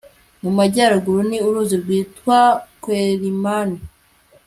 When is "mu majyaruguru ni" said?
0.41-1.37